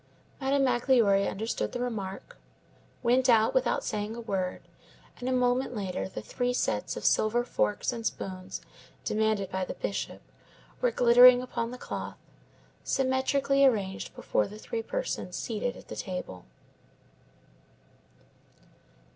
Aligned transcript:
Madame 0.41 0.63
Magloire 0.63 1.29
understood 1.29 1.73
the 1.73 1.79
remark, 1.79 2.39
went 3.03 3.29
out 3.29 3.53
without 3.53 3.83
saying 3.83 4.15
a 4.15 4.19
word, 4.19 4.63
and 5.19 5.29
a 5.29 5.31
moment 5.31 5.75
later 5.75 6.09
the 6.09 6.23
three 6.23 6.53
sets 6.53 6.97
of 6.97 7.05
silver 7.05 7.43
forks 7.43 7.93
and 7.93 8.03
spoons 8.03 8.61
demanded 9.05 9.51
by 9.51 9.63
the 9.63 9.75
Bishop 9.75 10.23
were 10.81 10.89
glittering 10.89 11.39
upon 11.43 11.69
the 11.69 11.77
cloth, 11.77 12.17
symmetrically 12.83 13.63
arranged 13.63 14.15
before 14.15 14.47
the 14.47 14.57
three 14.57 14.81
persons 14.81 15.35
seated 15.35 15.77
at 15.77 15.87
the 15.87 15.95
table. 15.95 16.45